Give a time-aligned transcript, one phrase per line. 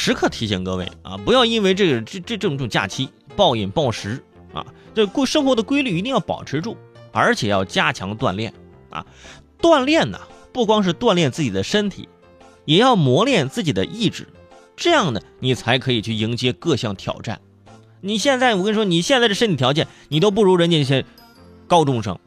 [0.00, 6.74] 时刻提醒各位啊，不要因为这个这这这种种假期暴饮暴食啊，这规生活的规律一定要保持住，
[7.12, 8.54] 而且要加强锻炼
[8.88, 9.04] 啊。
[9.60, 10.18] 锻炼呢，
[10.54, 12.08] 不光是锻炼自己的身体，
[12.64, 14.26] 也要磨练自己的意志，
[14.74, 17.38] 这样呢，你才可以去迎接各项挑战。
[18.00, 21.04] 你现在我跟你说，你现在的身体条件，你都不如人家那些
[21.66, 22.18] 高中生，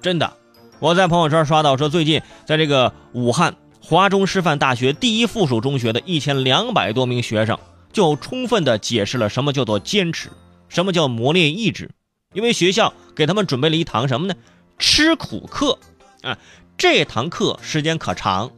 [0.00, 0.32] 真的。
[0.78, 3.56] 我在朋友圈刷到说，最近在这个武汉。
[3.88, 7.56] 华中师范大学第一附属中学的一千两百多名学生，
[7.92, 10.28] 就充分的解释了什么叫做坚持，
[10.68, 11.88] 什么叫磨练意志。
[12.34, 14.34] 因为学校给他们准备了一堂什么呢？
[14.76, 15.78] 吃苦课
[16.22, 16.36] 啊！
[16.76, 18.50] 这堂课时间可长，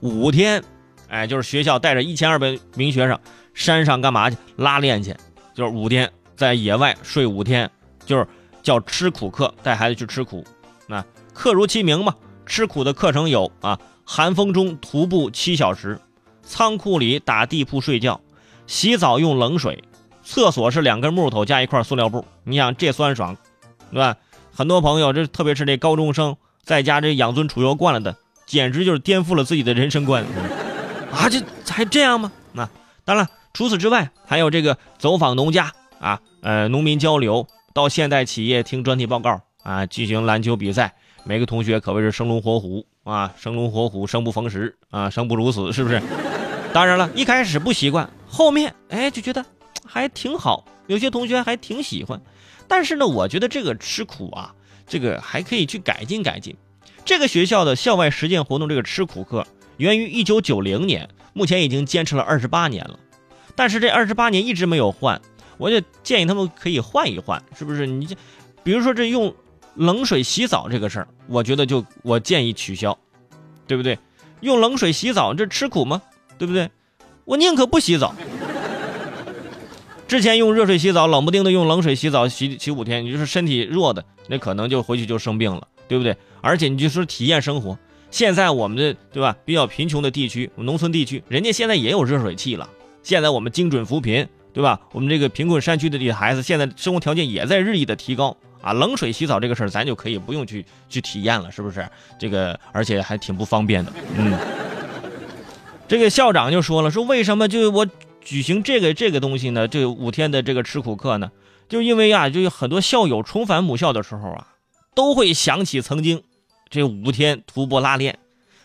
[0.00, 0.64] 五天。
[1.08, 3.20] 哎，就是学校带着一千二百名学生
[3.52, 4.38] 山上干嘛去？
[4.56, 5.14] 拉练去，
[5.54, 7.70] 就是五天，在野外睡五天，
[8.06, 8.26] 就是
[8.62, 10.42] 叫吃苦课，带孩子去吃苦。
[10.86, 11.04] 那
[11.34, 12.14] 课如其名嘛，
[12.46, 13.78] 吃苦的课程有啊。
[14.12, 16.00] 寒风中徒步七小时，
[16.42, 18.20] 仓库里打地铺睡觉，
[18.66, 19.84] 洗澡用冷水，
[20.24, 22.24] 厕所是两根木头加一块塑料布。
[22.42, 23.36] 你想这酸爽，
[23.92, 24.16] 对吧？
[24.52, 30.24] 很多朋友，这特别是这高中生，在家这养尊处优惯了的，简直就是颠覆了自己的人生观
[31.14, 31.28] 啊！
[31.30, 31.40] 这
[31.72, 32.32] 还这样吗？
[32.52, 32.68] 那
[33.04, 40.96] 当然，除此之外，还有这个走访农家啊，呃，农民交流，到现代企业听专题报告啊，进行篮球比赛。
[41.24, 46.00] 每个同学可谓是生龙活虎啊，生龙活虎，生不逢时啊，生不如死，是不是？
[46.72, 49.44] 当然了，一开始不习惯，后面哎就觉得
[49.84, 52.20] 还挺好，有些同学还挺喜欢。
[52.66, 54.54] 但是呢，我觉得这个吃苦啊，
[54.86, 56.56] 这个还可以去改进改进。
[57.04, 59.46] 这个学校的校外实践活动，这个吃苦课
[59.76, 62.98] 源于一九九零年，目前已经坚持了二十八年了。
[63.54, 65.20] 但是这二十八年一直没有换，
[65.58, 67.86] 我就建议他们可以换一换，是不是？
[67.86, 68.16] 你这，
[68.64, 69.32] 比如说这用。
[69.74, 72.96] 冷水洗澡这个事儿，我觉得就我建议取消，
[73.66, 73.98] 对不对？
[74.40, 76.00] 用冷水洗澡这吃苦吗？
[76.38, 76.70] 对不对？
[77.24, 78.14] 我宁可不洗澡。
[80.08, 86.16] 之前用热水洗澡，冷不丁的用冷水洗澡洗洗五天，你就是身体弱的，那可能就回去就生病了，对不对？
[86.40, 87.78] 而且你就说体验生活，
[88.10, 89.36] 现在我们的对吧？
[89.44, 92.68] 比较贫穷的地区，农村地区，人家现在也有热水器了。
[93.02, 94.80] 现在我们精准扶贫，对吧？
[94.92, 98.36] 我们这个贫困山区的这些孩子，现在生活条件也在日益的提高。
[98.62, 101.88] 啊，冷水洗澡这个事儿，咱就可以不用去去体验了，是不是？
[102.18, 103.92] 这个而且还挺不方便的。
[104.16, 104.38] 嗯，
[105.88, 107.86] 这个校长就说了，说为什么就我
[108.22, 109.66] 举行这个这个东西呢？
[109.66, 111.30] 这五天的这个吃苦课呢？
[111.68, 114.48] 就因为啊，就有很多校友重返母校的时候啊，
[114.94, 116.22] 都会想起曾经
[116.68, 118.18] 这五天徒步拉练，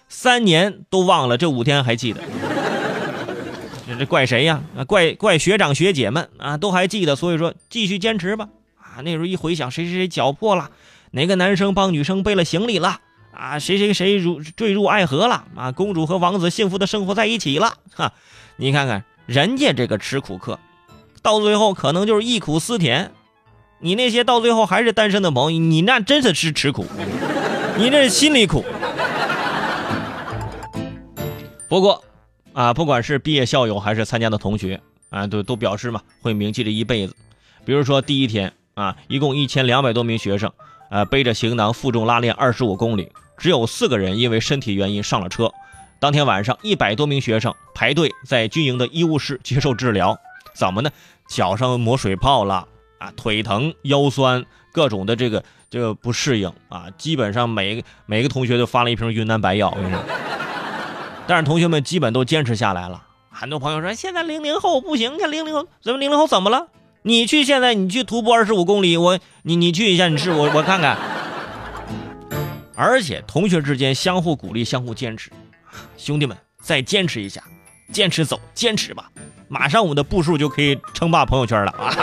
[0.09, 2.21] 三年都忘了，这五天还记得。
[3.87, 4.61] 这这怪谁呀？
[4.75, 8.49] 啊，怪怪学长学姐们啊，都还记得，所以说继续坚持吧。
[8.95, 10.71] 啊，那时候一回想，谁谁谁脚破了，
[11.11, 13.01] 哪个男生帮女生背了行李了，
[13.31, 18.13] 啊，谁谁谁如坠入爱河了，啊，公主和王子幸福的生活在一起了，哈，
[18.55, 20.59] 你看看人家这个吃苦课，
[21.21, 23.11] 到最后可能就是忆苦思甜，
[23.79, 26.85] 你那些到最后还是单身的朋友，你那真的是吃苦，
[27.77, 28.63] 你这是心里苦。
[31.67, 32.01] 不过，
[32.53, 34.79] 啊，不管是毕业校友还是参加的同学，
[35.09, 37.13] 啊，都都表示嘛，会铭记这一辈子。
[37.65, 38.53] 比如说第一天。
[38.75, 40.51] 啊，一共一千两百多名学生，
[40.89, 45.51] 呃，背着行囊负重拉练二十五公里，只有四个人因为身体原因上了车。
[45.97, 50.19] 当天晚上，一百多名学生排队在军营的医务室接受治疗，
[50.53, 50.91] 怎么呢？
[51.29, 52.67] 脚上磨水泡了
[52.99, 59.75] 啊，腿疼、腰酸，各种的这个这个不适应啊，基本上每每个同学都发了一瓶云南白药。
[61.25, 63.01] 但是同学们基本都坚持下来了。
[63.31, 66.67] 很多朋友说，现在零零后不行，看零零后怎么零零后怎么了？
[67.07, 70.97] 你去现在你去徒步二十五公里，我你你去一下，你试我我看看。
[72.73, 75.29] 而且同学之间相互鼓励，相互坚持，
[75.97, 77.43] 兄弟们再坚持一下，
[77.91, 79.07] 坚持走，坚持吧，
[79.47, 81.93] 马上我们的步数就可以称霸朋友圈了啊！